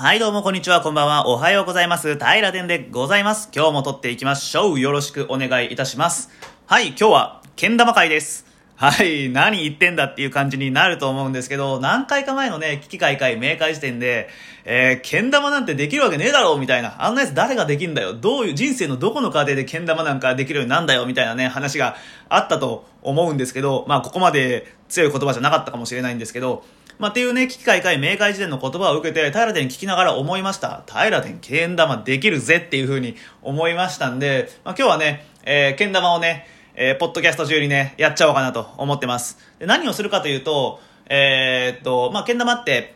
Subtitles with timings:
[0.00, 2.14] はい、どうもこんにちは、こんばんは、おはようございます。
[2.14, 3.50] 平殿でございます。
[3.54, 4.80] 今日も撮っていきましょう。
[4.80, 6.30] よろしくお願いいたします。
[6.64, 8.46] はい、今日は、けん玉会です。
[8.76, 14.30] はい、何言ってんだっていう感じになると思うんですけど、何回か前のね、危機開会、明快時点で、
[14.64, 21.94] えー、けん玉なんてできるわけねえだろうみたいな、あんなやつ誰ができんだよどういう、人生のどこの過程でけん玉なんかできるようになんだよみたいなね、話が
[22.30, 26.64] あったと思うんですけど、まあここまで強い言葉じゃなかったかもしれないんですけど、
[27.00, 30.82] まあ、っていうね、危機開会、明快時点の言葉を受けて、平殿聞きながら思いました。
[30.86, 39.38] 平殿、けん玉できるぜっていう風に思いましたんで、まあ、今日はね、えー、けん玉をね、えー、ポッドキャスト中にね、やっちゃおうかなと思ってます。
[39.58, 42.94] で何をするかというと、えー、っと、まあ、けん玉って、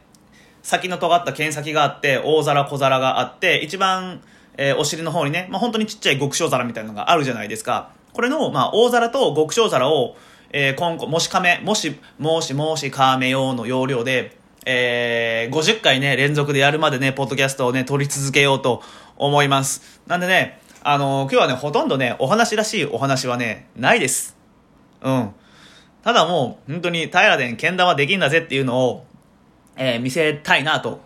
[0.63, 4.21] 先の尖った剣先があって、大皿小皿があって、一番、
[4.59, 7.93] えーお尻の方にね、まあ、本当にちっちゃい極小皿みたいなのがあるじゃないですか。
[8.13, 10.15] これの、まあ、大皿と極小皿を、
[10.57, 18.81] えー、今後、もし亀、もし、もしもし亀用の要領で、えー、50回ね、連続でやるまでね、ポッドキャストをね、撮り続けようと
[19.17, 20.01] 思います。
[20.07, 24.37] なんでね、あのー今日はね、ほとんどね、お話らしいお話はね、ないです。
[25.03, 25.33] うん。
[26.05, 29.07] ただもう、本当に平殿けん玉できんだぜっていうのを、
[29.77, 31.01] えー見せたいなと、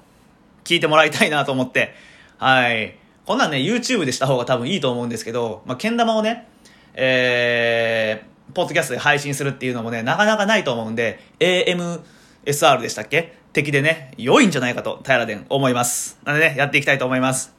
[0.62, 1.94] 聞いてもらいたいなと思って、
[2.36, 2.98] はい。
[3.24, 6.46] こんなんね、YouTube でした方が多分いいと思うんですけど、まあ、けん玉をね、
[6.92, 13.36] え、ポッドキャストで配信するっていうのもね、なかなかないと思うんで、AMSR でしたっけ？
[13.52, 16.18] 敵でね、良いんじゃないかと、平殿思います。
[16.24, 17.54] なのでね、やっていきたいと思います。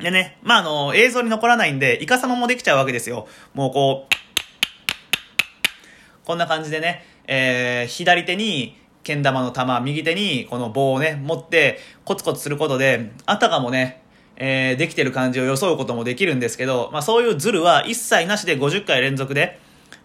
[0.00, 3.28] でね、まあ、あの、映像に残らないんで、イカ様もできちゃうわけですよ。
[3.52, 4.14] もうこう、
[6.24, 14.02] こんな感じでね、えー、左手に、けん玉の玉、右手にこの棒をね、持って、コツコツすることで、あたかもね、
[14.36, 19.58] えー、できてる感じを装うこともできるんですけど、まあそういうズルは一切なしで50回連続で、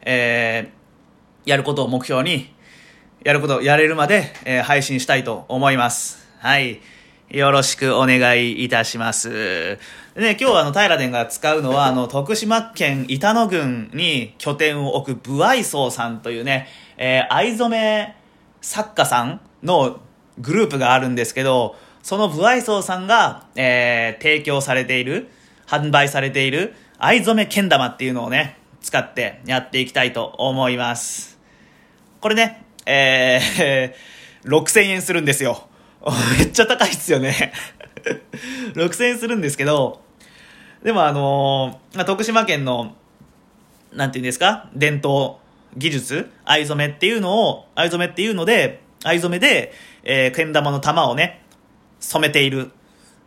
[0.05, 2.53] えー、やることを目標に、
[3.23, 6.27] やること、やれるまで、えー配信したいと思います。
[6.39, 6.81] はい。
[7.29, 9.29] よろしくお願いいたします。
[9.29, 9.79] で
[10.17, 18.15] ね、今日あの、平殿が使うのは、あの、徳島県板野郡に拠点を置く武愛荘さんというね、えー藍染め
[18.61, 19.99] 作家さんの
[20.37, 25.29] グループがあるんですけど、その武愛荘さんが、えー提供されている、
[25.65, 31.39] 販売されている藍染めけん玉っていうのをね、使ってやっていきたいと思います。
[32.21, 35.67] これね、えー、 6000円するんですよ。
[36.37, 37.53] めっちゃ高いっすよね。
[38.75, 40.01] 6000円するんですけど、
[40.83, 42.95] でもあのーま徳島県の、
[43.93, 44.69] なんていうんですか？
[44.75, 45.37] 伝統
[45.77, 46.29] 技術？
[46.45, 49.73] 藍染めっていうのを、藍染めっていうので、藍染めで、
[50.03, 51.41] えー、けん玉の玉をね、
[52.01, 52.71] 染めている。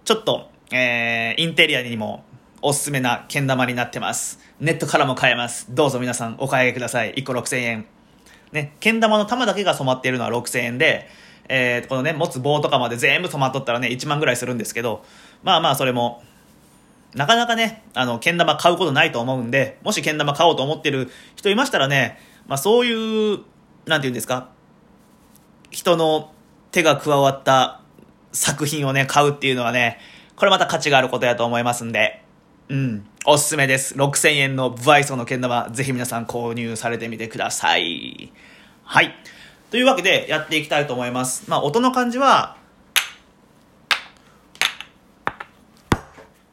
[0.04, 2.24] ちょっと、えー、インテリアにも
[2.62, 4.38] おすすめなけん玉になってます。
[4.60, 5.74] ネットからも買えます。
[5.74, 7.14] どうぞ皆さんお買い上げください。
[7.14, 7.86] 1個6000円。
[8.52, 11.08] ね、けん玉の玉だけが染まっているのは6000円で、
[11.48, 15.04] えー、このね、持つ棒とかまで全部染まっとったらね、1万ぐらいするんですけど、
[15.42, 16.22] まあまあそれも、
[17.14, 23.40] なかなかね、あの、けん玉買うことないと思うんで、もしけん玉買おうと思ってる人いましたらね、まあそういう、
[23.86, 24.48] なんていうんですか、
[25.70, 26.32] 人の
[26.72, 27.82] 手が加わった
[28.32, 29.98] 作品をね、買うっていうのはね、
[30.36, 32.22] これまた価値があることやと思いますんで、
[32.68, 33.94] うん、おすすめです。
[33.94, 38.32] 6000円のブアイソのけん玉、ぜひ皆さん購入されてみてください。
[38.82, 39.14] はい。
[39.70, 41.48] というわけで、やっていきたいと思います。
[41.48, 42.56] まあ、音の感じは、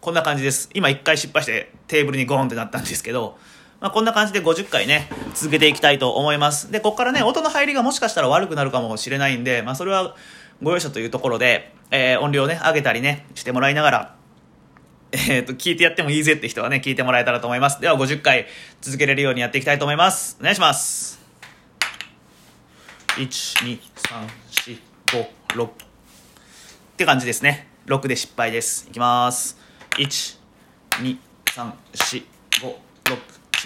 [0.01, 0.69] こんな感じです。
[0.75, 3.39] 今一回失敗してテーブルにゴーンってなったんですけど、
[3.79, 6.71] まあ、こんな感じで50回ね、続けていきたいと思います。
[6.71, 10.15] で、ここからね、音の入りがもしかしたら悪くなるかもしれないんで、まあ、それは
[10.61, 14.15] ご容赦というところで、えー音量ね、上げたりね、してもらいながら、
[15.15, 17.79] えっ、と、聞いてやってもいいぜって人はね、聞いてもらえたらと思います。
[17.79, 18.47] では、50回
[18.81, 20.37] 続けれるようにやっていきたいと思います。
[20.39, 21.21] お願いします。
[23.17, 23.27] 1、
[23.63, 24.27] 2、3、
[24.71, 25.67] 4、5、6。
[25.67, 25.69] っ
[26.97, 27.67] て感じですね。
[27.85, 28.87] 6で失敗です。
[28.89, 29.55] いきます。
[29.99, 30.39] 1、
[31.03, 32.23] 2、3、4、
[32.61, 33.17] 5、6、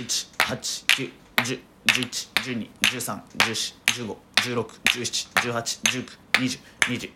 [0.03, 5.63] 7、8、9、10、11、12、13、14、15、16、17、18、
[6.03, 7.11] 19、20、20。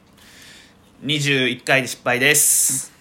[1.03, 3.00] 21回で失敗です。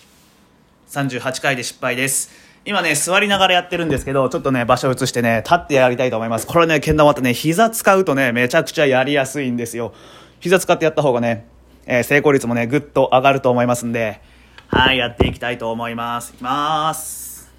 [0.91, 2.29] 38、回で失敗です。
[2.65, 6.45] 今ね、座りながらやってるんですけど、ちょっとね、場所移してね、立ってやりたいと思います。
[6.45, 9.93] これね、けん玉ってね、膝使うとね、めちゃくちゃやりやすいんですよ。
[10.41, 11.47] 膝使ってやった方がね、
[11.85, 14.21] えー成功率もね、ぐっと上がると思いますんで、
[14.67, 16.33] はい、やっていきたいと思います。
[16.33, 17.49] いきます。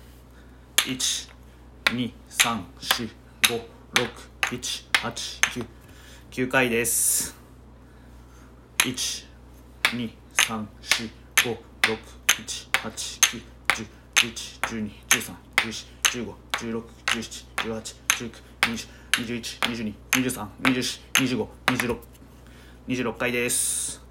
[0.77, 1.31] 1、
[1.85, 3.11] 2、3、4、
[3.49, 3.63] 5、
[3.95, 5.67] 6、7、8、9、
[6.33, 7.35] 9回です。
[8.81, 9.25] 1、
[9.97, 11.59] 2、3、4、5、6、
[12.47, 13.87] 7、8 9 10
[14.17, 15.87] 11 12 13 14
[16.51, 16.83] 15
[17.13, 21.97] 16 17 18 19 20 21 22 23 24 25 26
[22.89, 24.03] 26回です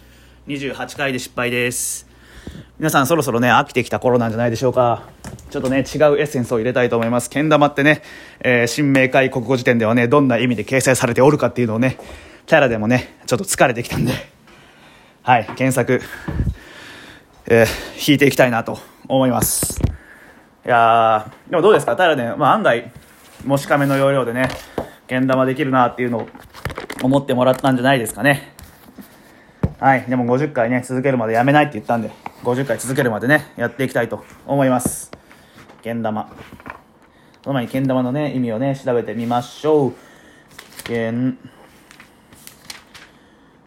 [0.47, 2.07] 28回で失敗です。
[2.79, 5.05] 皆さんそろそろね、飽きてきた頃なんじゃないでしょうか。
[5.51, 7.31] ちょっとね、違うエッセンスを入れたいと思います。
[7.31, 8.03] けん玉ってね、
[8.41, 11.99] えー新明解国語辞典ではね、どんな意味で掲載されておるかっていうのをね、
[12.47, 14.13] キャラでもね、ちょっと疲れてきたんで、
[15.23, 16.03] はい、検索、
[17.47, 17.67] えー
[18.11, 18.79] 引いていきたいなと
[19.09, 19.81] 思います。
[20.67, 21.95] いやー、でもどうですか？
[21.97, 22.93] 平ね、まあ案外、
[23.45, 24.49] もしかめの要領でね、
[25.07, 26.29] けん玉できるなっていうのを
[27.03, 28.55] 思ってもらったんじゃないですかね。
[29.79, 30.03] はい。
[30.09, 32.11] でも50回ね、続けるまでやめないって言ったんで、
[32.43, 35.11] 50回続けるまでね、やっていきたいと思います。
[35.83, 36.31] けん玉。
[37.43, 39.93] その前にけん玉のね、意味をね、調べてみましょう。
[40.85, 41.39] けん、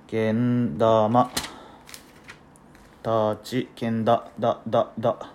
[0.07, 1.30] けん玉、
[3.03, 5.33] たち、けんだ、だ、だ、だ。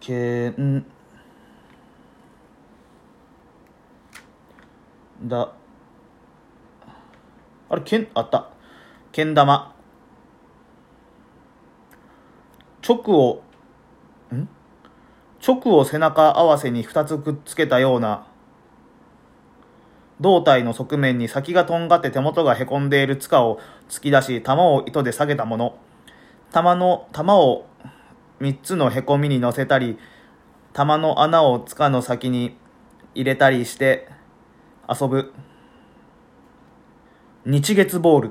[0.00, 0.84] けん、
[5.24, 5.52] だ、
[7.70, 8.50] あれ、けん、あった。
[9.10, 9.74] けん玉。
[12.86, 13.42] 直を、
[14.34, 14.48] ん？
[15.46, 18.26] 直を背中合わせに二つくっつけたような、
[20.20, 25.78] 胴体の側面に先がとんがって手元がへこんでいる塚を突き出し、玉を糸で下げたもの。
[26.52, 27.66] 玉の、玉を
[28.40, 29.98] 三つのへこみに乗せたり、
[30.74, 32.56] 玉の穴を塚の先に
[33.14, 34.08] 入れたりして
[34.88, 35.32] 遊ぶ。
[37.46, 38.30] 日月ボール。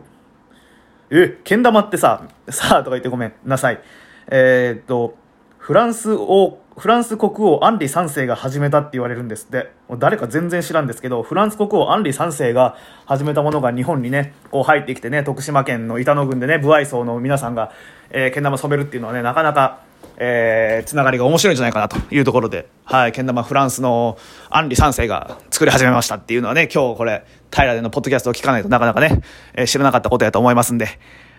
[1.11, 3.81] え、けん玉ってさ、さあとか言ってごめんなさい。
[4.27, 5.15] えーっと、
[5.57, 9.71] フランス王、フランス国王アンリ3世が始めたって言われるんですって。
[10.00, 12.75] 誰か全然知らんですけど、フランス国王アンリ3世が
[13.06, 17.71] 始めたものが日本にね、こう入ってきてね、徳島県の板野郡でね、不愛想の皆さんが、
[18.09, 19.81] えー、けん玉染めるっていうのはね、なかなか、
[20.17, 24.17] えー、つながりが面白いんじゃないかなというところで、はい、けん玉フランスの
[24.50, 29.21] アンリ3世が作り始めましたっていうのはね、今日これ、平でのポッドキャストを聞かないとなかなかね、
[29.53, 30.88] えー知らなかったことやと思いますんで、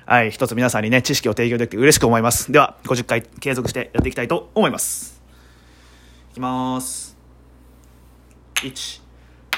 [0.07, 2.53] はい、一つ皆さんにね、知識を提供できて嬉しく思います。
[2.53, 5.23] では、50回継続してやっていきたいと思います。
[6.33, 7.17] いきます。
[8.57, 9.01] 1、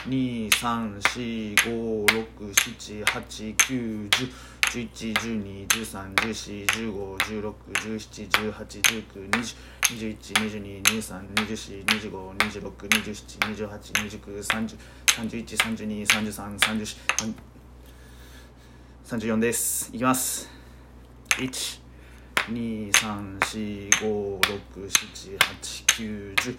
[0.09, 4.33] 2、3、4、5、6、7、8、9、10、
[4.67, 14.77] 11、12、13、14、15、16、17、18、19、20、21、22、23、24、25、26、27、28、29、30、
[15.07, 16.59] 31、32、33、
[19.07, 19.91] 34、です。
[19.95, 20.51] いきます。
[21.39, 21.81] 1、
[22.49, 26.59] 2、3、4、5、6、7、8、9、10、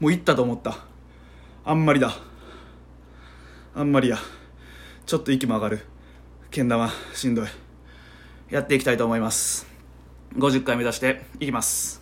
[0.00, 0.78] もういったと思った。
[1.62, 2.16] あんまりだ。
[3.74, 4.18] あんまりや。
[5.04, 5.86] ちょっと息も上がる。
[6.50, 7.46] けん玉しんどい。
[8.48, 9.66] やっていきたいと思います。
[10.36, 12.00] 50回目指していきます。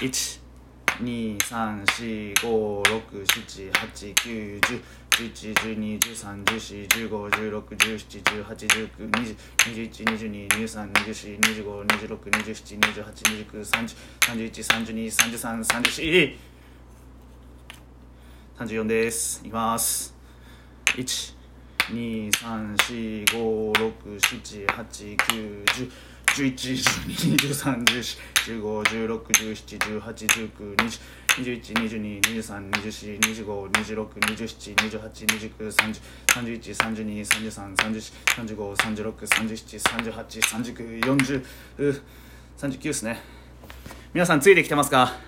[0.00, 0.40] 1
[1.02, 4.82] 2 3 4 5 6 7 8 9 10
[5.18, 13.02] 11、12、13、14、15、16、17、18、19、20、21、22、23、24、25、26、27、28、
[13.50, 16.36] 29、30、31、32、33、34、
[18.58, 19.40] 34です。
[19.44, 20.12] いきます。
[20.96, 21.34] 1、
[21.92, 25.90] 2、3、4、5、6、7、8、9、10、
[26.26, 26.74] 11、
[27.14, 28.18] 12、13、14、
[28.60, 31.00] 15、16、17、18、19、20、
[31.38, 41.44] 21、22、23、24、25、26、27、28、29、30、31、32、33、34、35、36、37、38、39、40、
[41.78, 42.02] う
[42.58, 43.20] 39ですね。
[44.12, 45.27] 皆さんついてきてますか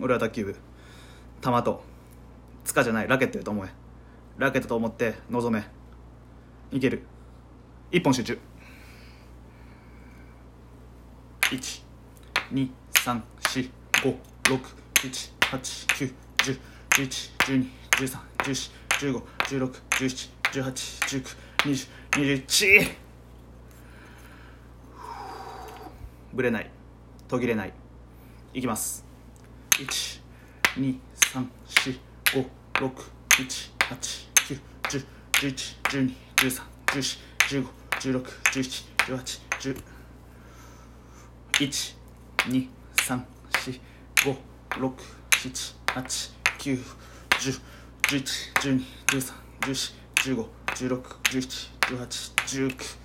[0.00, 0.54] 俺は卓球部
[1.42, 1.82] 球と
[2.62, 3.70] 塚じゃないラケットやと思え。
[4.38, 5.66] ラケットと思って臨め。
[6.70, 7.02] いける。
[7.90, 8.38] 一本集中。
[11.50, 11.83] 1
[12.52, 13.22] 2 3
[14.02, 14.60] 4 5
[14.94, 16.14] 6 7 8
[16.46, 16.60] 9
[16.98, 22.90] 10 11 12 13 14 15 16 17 18 19 20 21
[26.32, 26.70] ぶれない
[27.28, 27.72] 途切れない
[28.52, 29.04] いきます
[29.72, 30.22] 1
[30.76, 31.46] 2 3
[32.24, 32.90] 4 5
[33.30, 35.06] 6 7 8 9 10
[35.40, 35.76] 11
[36.36, 37.68] 12 13 14
[38.00, 39.82] 15 16 17 18
[41.60, 42.03] 1 1
[42.46, 43.80] 2 3 4
[44.24, 44.36] 5
[44.70, 44.94] 6
[45.30, 46.78] 7 8 9
[47.38, 47.60] 10
[48.02, 52.96] 11 12 13 14 15 16 17 18 19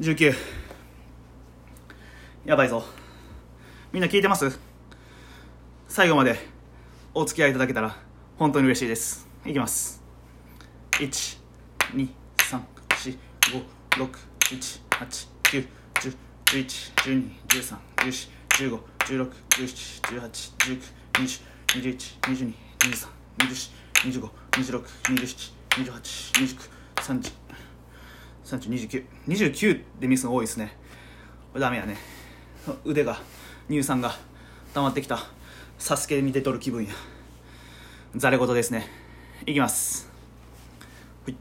[0.00, 0.34] 19
[2.44, 2.84] やばいぞ
[3.92, 4.58] みんな聞いてます
[5.88, 6.36] 最後まで
[7.14, 7.96] お付き合いいただけたら
[8.36, 10.02] 本当に嬉しいですいきます
[10.92, 11.38] 1
[11.94, 12.60] 2 3
[12.90, 13.18] 4
[13.52, 20.80] 5 6 7 8 9 10 11 12 13 14 15 16 17 18 19
[21.14, 21.40] 20
[21.74, 23.64] 21 22 23 24
[24.02, 24.84] 25 26
[25.14, 27.32] 27 28 29 30
[28.44, 30.76] 30 29 29でミスが多いですね。
[31.52, 31.96] これダメやね。
[32.84, 33.20] 腕が
[33.68, 34.14] 乳酸が
[34.72, 35.18] 溜まってきた
[35.78, 36.92] サスケ見てとる気分や。
[38.14, 38.88] ざれ言ですね。
[39.46, 40.08] いきます。
[41.26, 41.34] 1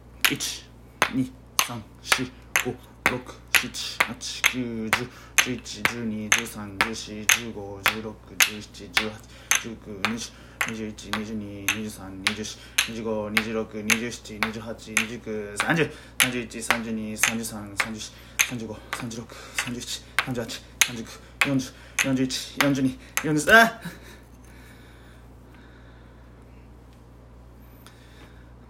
[1.14, 3.70] 2 3 4 5 6 7
[4.14, 5.10] 8 9 10
[5.44, 7.52] 11 12 13 14 15 16
[7.94, 9.22] 17 18
[9.64, 10.32] 19 20
[10.66, 12.58] 21、22、23、
[12.88, 18.10] 24、25、26、27、28、29、30、31、32、33、34、
[18.48, 21.74] 35、36、37、38、39、40、
[22.06, 23.82] 41、42、43あ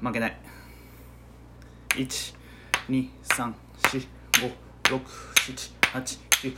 [0.01, 0.37] 負けない
[1.95, 2.35] 1、
[2.89, 3.53] 2、3、
[3.83, 4.51] 4、
[4.83, 5.01] 5、
[5.35, 6.57] 6、7、8、9、10、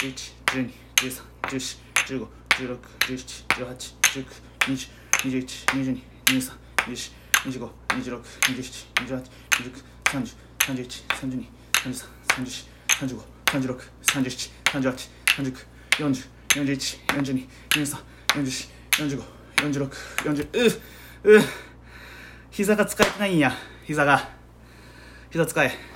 [0.00, 4.26] 11、12、13、14、15、16、17、18、19、
[4.60, 4.88] 20、
[5.24, 6.52] 21、22、23、
[6.86, 7.10] 24、
[7.46, 11.46] 25、26、27、28、29、30、31、32、
[11.82, 12.54] 33、34、
[12.86, 15.66] 35、36、37、38、39、
[15.98, 17.98] 40、41、42、23、
[18.28, 19.22] 44、45、
[19.56, 19.90] 46、
[20.22, 20.80] 40
[21.24, 21.42] うう
[22.50, 23.52] 膝が使えてないんや
[23.84, 24.28] 膝が
[25.30, 25.89] 膝使え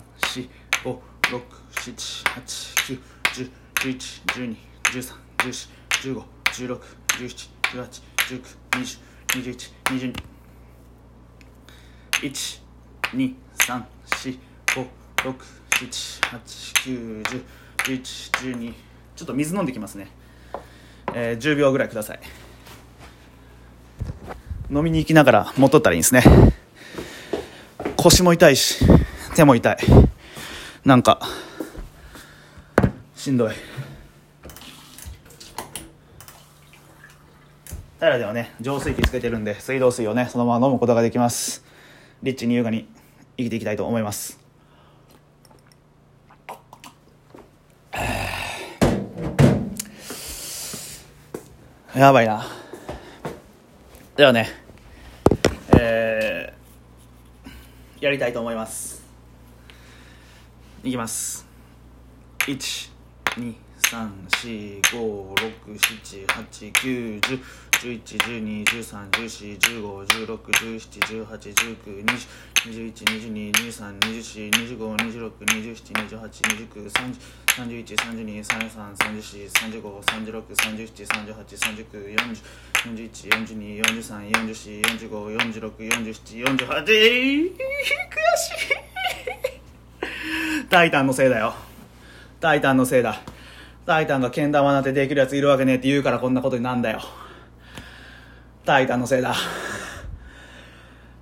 [0.10, 0.50] 13
[0.84, 1.12] 14
[1.72, 3.02] 15 16
[3.34, 4.22] 17
[7.10, 8.52] 18 19 20
[9.34, 10.31] 21 22
[12.22, 12.62] 1
[13.14, 14.88] 2 3 4 5
[15.24, 15.36] 6
[15.72, 17.44] 7 8 9 10
[17.86, 18.02] 11
[18.58, 18.74] 12
[19.16, 20.08] ちょっと水飲んできますね。
[21.14, 22.20] えー、10秒ぐらいください。
[24.70, 26.24] 飲みに行きながら持っとったらいいんですね。
[27.98, 28.86] 腰も痛いし
[29.36, 29.78] 手も痛い。
[30.86, 31.20] なんか
[33.16, 33.54] しんどい。
[38.00, 41.71] 平ではね浄水器つけてるんで水道水をねそのまま飲むことができます。
[42.24, 42.88] リッチに優雅に
[43.36, 44.40] 生きていきたいと思います。
[51.96, 52.46] やばいな。
[54.16, 54.50] ではね
[55.76, 59.04] えー、やりたいと思います。
[60.84, 61.48] いきます。
[62.40, 62.92] 1
[63.36, 69.12] 2 3 4 5 6 7 8 9 10 4123242526272829303132333435364748、
[85.92, 86.08] 悔
[88.38, 88.52] しい
[90.70, 91.56] タイタンのせいだよ。
[92.40, 93.20] タイタンのせいだ。
[93.86, 97.02] タイタンがけん玉なんてできるやついるわけねえって言うからこんなことになんだよ。
[98.64, 99.34] タイタンのせいだ。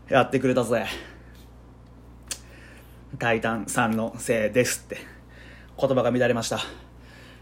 [0.10, 0.86] やってくれたぜ。
[3.18, 4.98] タイタンさんのせいですって。
[5.80, 6.60] 言葉が乱れました。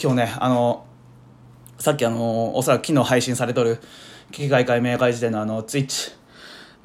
[0.00, 0.86] 今日ね、あの、
[1.76, 3.80] さっきあの、おそらく昨日配信されとる、
[4.30, 6.12] 機械界明快時点のあの、ツイッチ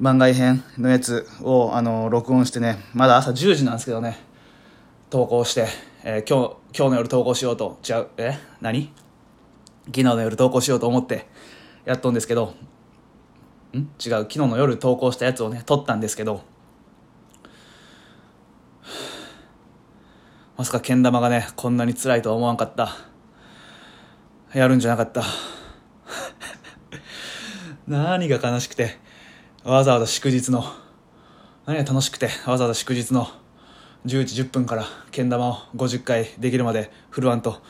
[0.00, 4.18] 番外編のやつを、あの、録音してね、まだ朝10時なんですけどね、
[5.10, 5.68] 投稿して、
[6.02, 8.92] えー、今日、今日の夜投稿しようと、違う、え何？
[9.84, 11.28] 昨日の夜投稿しようと思って、
[11.84, 12.54] やっとんですけど、
[13.74, 13.78] ん？
[13.78, 16.42] 違う、昨日の夜投稿したやつをね、撮ったんですけど、
[20.56, 22.94] まさかけん玉がね、こんなに辛いとは思わんかった。
[24.54, 25.24] やるんじゃなかった。
[27.88, 28.96] 何が悲しくて、
[29.64, 30.64] わざわざ祝日の、
[31.66, 33.26] 何が楽しくて、わざわざ祝日の、
[34.06, 37.60] 11時10分からけん玉を50回できるまで振るわんと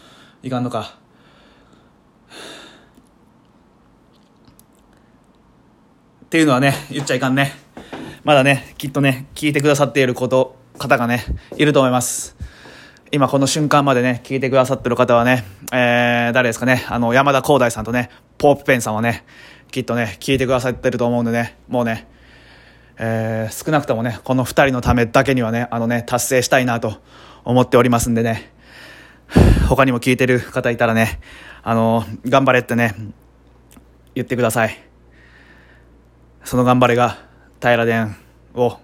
[0.43, 0.99] いかんのか。
[6.27, 7.55] っていうのはね、言っちゃいかんね。
[8.25, 11.25] まだね、きっとね、聞いてくださっていること、方がね、
[11.57, 12.34] いると思います。
[13.15, 19.25] 今この瞬間までね、聞いてくださってる方はね、えー、誰ですかね、あの、山田光大さんとね、ポープペンさんはね、
[19.71, 22.09] きっとね、聞いてくださってると思うんでね、もうね、
[22.99, 26.97] えー、少なくともね、この2人のためだけにはね、あのね、達成したいなと
[27.45, 28.53] 思っておりますんでね、
[29.69, 31.21] 他にも聞いてる方いたらね、
[31.63, 32.97] あの、頑張れってね、
[34.17, 34.77] 言ってください。
[36.43, 37.19] その頑張れが、
[37.61, 38.09] 平田
[38.57, 38.81] を、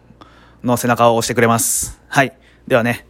[0.63, 2.01] の背中を押してくれます。
[2.07, 2.33] はい。
[2.69, 3.10] ではね、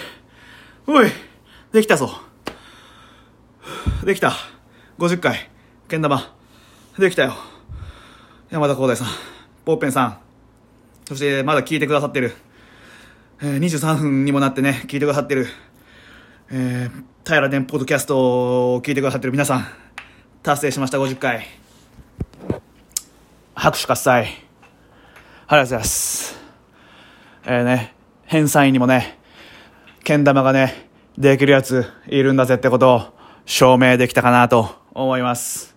[0.93, 1.09] おい
[1.71, 2.11] できたぞ。
[4.03, 4.33] できた。
[4.99, 5.49] 50回。
[5.87, 6.35] けん玉。
[6.99, 7.33] できたよ。
[8.49, 9.07] 山田光大さん。
[9.63, 10.19] ポーペンさん。
[11.05, 12.33] そしてまだ聞いてくださってる、
[13.41, 15.47] えー、23分にもなってね聞いてくださってる。
[16.49, 19.67] えー、平電ポッドキャストを聞いてくださってる皆さん。
[20.43, 21.47] 達成しました50回。
[23.55, 24.25] 拍手喝采。
[24.25, 24.35] ありが
[25.49, 26.37] とうございます。
[27.45, 29.20] えーね返済にもね
[30.03, 33.01] けん玉がねできるやついるんだぜってことを
[33.45, 35.75] 証明できたかなと思います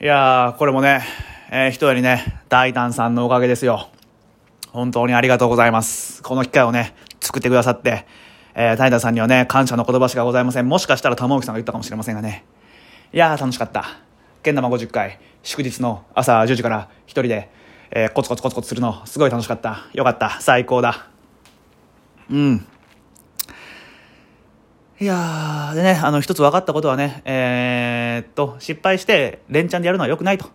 [0.00, 1.02] いやーこれもね、
[1.50, 3.90] えー、一人ね大胆さんのおかげですよ
[4.68, 8.06] 本当にありがとうございますこの機会をね作ってくださって
[8.54, 10.68] えー、タイタさんにはね、感謝の言葉しかございません。
[10.68, 12.44] もしかしたら玉置さんが言ったかもしれませんがね。
[13.12, 13.84] いやー、楽しかった。
[14.42, 17.50] けん玉50回、祝日の朝10時から一人で、
[17.90, 19.86] えー、コツコツコツコツするの、すごい楽しかった。
[19.92, 20.40] よかった。
[20.40, 21.10] 最高だ。
[22.30, 22.66] うん。
[25.00, 30.46] いやー、でね、あの、一つ分かったことはね、えー、っと、失敗して、連チャンでやるのは良くないと。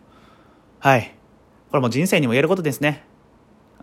[0.80, 1.16] はい。
[1.72, 3.04] これも人生にも言えることですね。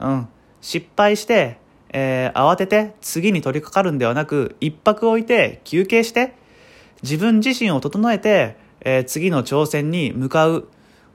[0.00, 0.28] うん。
[0.60, 1.58] 失敗して、
[1.90, 6.34] えー、慌てて次に取り掛かるんではなく、一泊置いて休憩して、
[7.02, 10.68] 自分自身を整えて、えー、次の挑戦に向かう。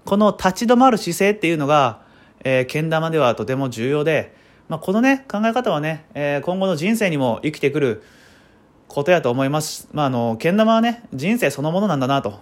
[0.05, 2.01] この立ち止まる姿勢っていうのが、
[2.43, 4.35] えー、けん玉ではとても重要で、
[4.69, 8.03] まあ、このね、考え方はね、えー、今後の人生にも生きてくる
[8.87, 9.87] ことやと思います。
[9.93, 12.39] まあ、あの、けん玉はね、人生そのものなんだなと。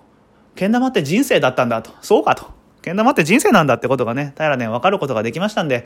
[0.56, 1.92] けん玉って人生だったんだと。
[2.02, 2.48] そうかと。
[2.82, 5.86] けん玉って人生なんだってことがね、平ね、分かることができましたんで、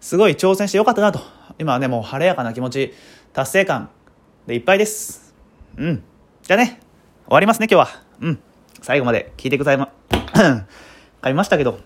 [0.00, 1.20] すごい挑戦してよかったなと。
[1.58, 2.94] 今はね、もう晴れやかな気持ち、
[3.32, 3.90] 達成感
[4.46, 5.34] でいっぱいです。
[5.76, 6.02] うん。
[6.42, 6.80] じゃあね、
[7.26, 8.02] 終わりますね、今日は。
[8.20, 8.38] うん。
[8.82, 9.92] 最後まで聞いてくださいま、
[11.22, 11.78] 噛みましたけど、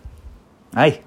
[0.72, 1.02] はい。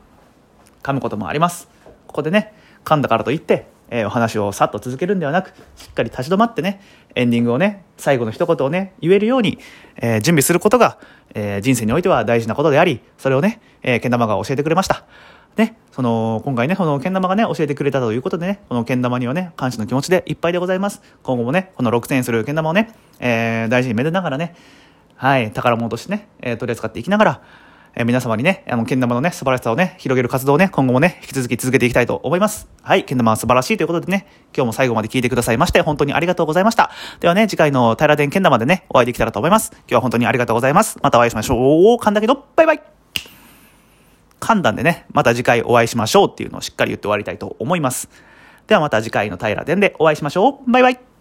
[0.83, 1.69] 噛むこともあります。
[2.07, 2.53] ここでね、
[2.87, 6.81] 噛んだからといって、えー、お話をさっと続けるんではなく、しっかり立ち止まってね、
[7.15, 9.59] エンディングをね、最後の一言をね、言えるように、
[9.97, 10.97] えー、準備することが、
[11.33, 15.03] えー、人生においては大事なことであり、それをね、えー、けん玉が教えてくれました。
[15.57, 21.01] ね、その、今回ね、このけん玉がね、教えてくれたということでね、このけん玉にはね、感謝の気持ちでいっぱいでございます。
[21.23, 24.55] 今後もね、この6000円するけん玉をね、えー、大事にめでながらね、
[25.15, 27.41] はい、宝物としてね、えー、取り扱っていきながら、
[27.99, 32.67] え、皆様にね、あの、けん玉のね、素晴らしさをね、広げる活動をね、今後もね、引き続き続けていきたいと思います。
[32.83, 36.91] はい、けん玉は素晴らしいということでね、今日も最後まで聞いてくださいまして、本当にありがとうございました。
[37.21, 39.71] ではね、次回の平田けん玉でね、お会いできたらと思います。
[39.71, 40.99] 今日は本当にありがとうございます。
[41.01, 41.97] またお会いしましょう。
[41.97, 42.81] 噛んだけど、バイバイ
[44.39, 48.09] 噛んだんでね、また次回お会いしましょうっていうのをしっかり言って終わりたいと思います。
[48.67, 50.71] ではまた次回の平田でお会いしましょう。
[50.71, 51.16] バイバイ